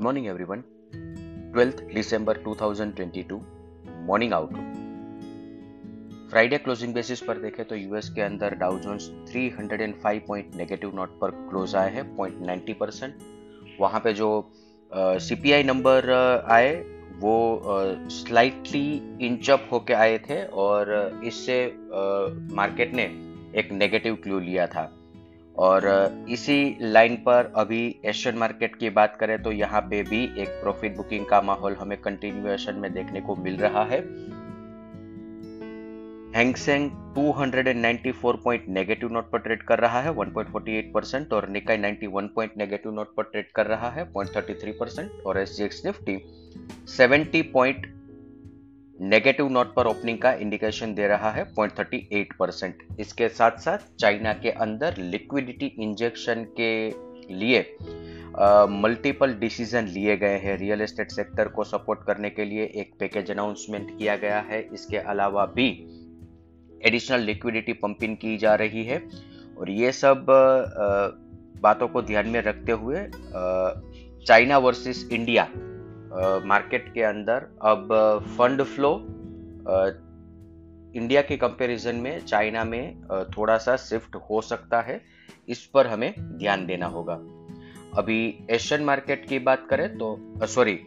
[0.00, 0.62] Good morning everyone
[1.56, 3.38] 12th दिसंबर 2022
[4.06, 4.62] morning outlook
[6.30, 11.18] Friday closing basis पर देखें तो यूएस के अंदर Dow Jones 305 point negative note
[11.20, 13.14] पर क्लोज आए हैं पॉइंट नाइन्टी परसेंट
[13.80, 14.52] वहाँ पे जो
[14.94, 16.10] सीपीआई नंबर
[16.50, 16.74] आए,
[17.18, 17.60] वो
[18.10, 21.76] स्लाइटली इंचअप होके आए थे और इससे
[22.54, 23.04] मार्केट ने
[23.60, 24.99] एक नेगेटिव क्लू लिया था।
[25.58, 25.86] और
[26.28, 30.96] इसी लाइन पर अभी एशियन मार्केट की बात करें तो यहाँ पे भी एक प्रॉफिट
[30.96, 34.00] बुकिंग का माहौल हमें कंटिन्यूएशन में देखने को मिल रहा है।
[36.36, 42.28] Hang Seng 294 point negative note पर ट्रेड कर रहा है 1.48 परसेंट और निकाई 91
[42.34, 46.16] पॉइंट नेगेटिव नोट पर ट्रेड कर रहा है 0.33 परसेंट और S Nifty
[46.98, 47.99] 70 point
[49.00, 54.32] negative note पर ओपनिंग का इंडिकेशन दे रहा है 0.38 परसेंट इसके साथ साथ चाइना
[54.32, 56.72] के अंदर लिक्विडिटी इंजेक्शन के
[57.34, 57.60] लिए
[58.82, 63.30] मल्टीपल डिसीज़न लिए गए हैं। रियल एस्टेट सेक्टर को सपोर्ट करने के लिए एक पैकेज
[63.30, 65.68] अनाउंसमेंट किया गया है। इसके अलावा भी
[66.86, 69.02] एडिशनल लिक्विडिटी पंपिंग की जा रही है।
[69.58, 73.06] और ये सब आ, बातों को ध्यान में रखते हुए
[74.26, 75.48] चाइना वर्सेस इंडिया
[76.12, 77.88] मार्केट के अंदर, अब
[78.38, 79.06] फंड फ्लो
[80.94, 83.02] इंडिया के कंपैरिजन में चाइना में
[83.36, 85.00] थोड़ा सा शिफ्ट हो सकता है।
[85.48, 87.20] इस पर हमें ध्यान देना होगा।
[87.98, 90.80] अभी एशियन मार्केट की बात करें तो सॉरी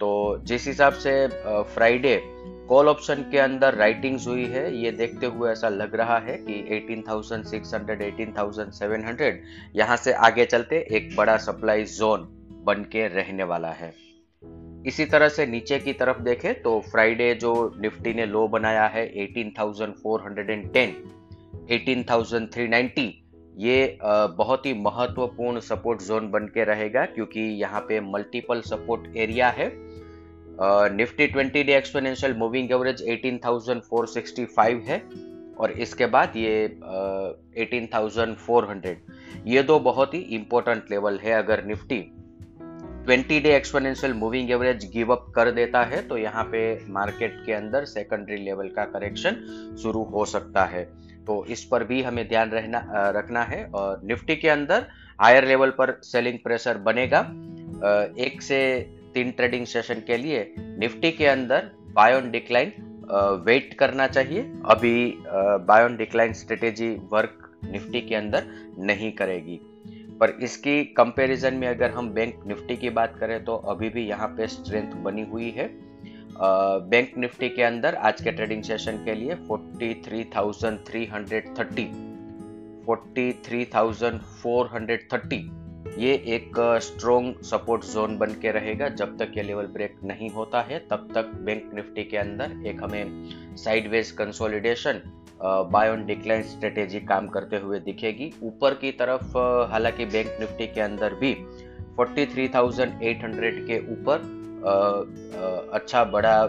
[0.00, 0.08] तो
[0.44, 1.26] जिस हिसाब से
[1.74, 2.20] फ्राइडे
[2.68, 6.54] कॉल ऑप्शन के अंदर राइटिंग्स हुई है ये देखते हुए ऐसा लग रहा है कि
[6.78, 9.32] 18,600 18,700
[9.76, 12.28] यहाँ से आगे चलते एक बड़ा सप्लाई जोन
[12.66, 14.05] बन के रहने वाला है।
[14.86, 19.04] इसी तरह से नीचे की तरफ़ देखें तो फ्राइडे जो निफ्टी ने लो बनाया है
[19.14, 20.92] 18,410,
[21.70, 23.10] 18,390
[23.58, 29.48] ये बहुत ही महत्वपूर्ण सपोर्ट जोन बन के रहेगा क्योंकि यहाँ पे मल्टीपल सपोर्ट एरिया
[29.48, 29.72] है।
[30.96, 34.98] Nifty 20 day exponential moving average 18,465 है
[35.58, 38.94] और इसके बाद ये uh, 18,400
[39.46, 42.15] ये दो बहुत ही इंपॉर्टेंट लेवल है अगर Nifty.
[43.06, 46.60] 20 day exponential moving average give up कर देता है तो यहाँ पे
[46.92, 49.36] मार्केट के अंदर सेकेंडरी लेवल का करेक्शन
[49.82, 50.82] शुरू हो सकता है।
[51.26, 52.80] तो इस पर भी हमें ध्यान रहना
[53.16, 54.86] रखना है और निफ्टी के अंदर
[55.20, 57.20] हायर लेवल पर सेलिंग प्रेशर बनेगा।
[58.18, 58.58] एक से
[59.14, 62.72] तीन ट्रेडिंग सेशन के लिए निफ्टी के अंदर बायोन डिक्लाइन
[63.46, 64.96] वेट करना चाहिए। अभी
[65.64, 69.60] buy on decline strategy work Nifty के अंदर नहीं करेगी।
[70.20, 74.28] पर इसकी कंपैरिजन में अगर हम बैंक निफ्टी की बात करें तो अभी भी यहाँ
[74.28, 75.70] पे स्ट्रेंथ बनी हुई है।
[76.90, 81.86] बैंक निफ्टी के अंदर आज के ट्रेडिंग सेशन के लिए 43,330
[82.86, 85.42] 43,430
[85.98, 86.52] ये एक
[86.82, 91.08] स्ट्रॉन्ग सपोर्ट जोन बन के रहेगा। जब तक ये लेवल ब्रेक नहीं होता है तब
[91.14, 95.00] तक बैंक निफ्टी के अंदर एक हमें sideways consolidation
[95.42, 99.36] buy on decline strategy काम करते हुए दिखेगी। ऊपर की तरफ़
[99.70, 101.34] हालाँकि बैंक निफ्टी के अंदर भी
[101.96, 104.34] 43,800 के ऊपर
[105.74, 106.42] अच्छा बड़ा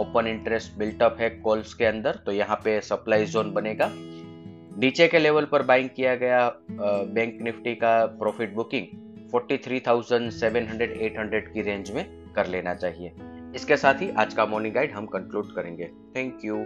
[0.00, 5.18] ओपन इंटरेस्ट बिल्टअप है कॉल्स के अंदर तो यहाँ पे सप्लाई जोन बनेगा। नीचे के
[5.18, 8.86] लेवल पर बाइंग किया गया बैंक निफ्टी का प्रॉफिट बुकिंग
[9.32, 12.04] 43,700 800 की रेंज में
[12.36, 13.12] कर लेना चाहिए।
[13.54, 16.56] इसके साथ ही आज का मॉर्निंग गाइड हम कंक्लूड करेंगे। Thank you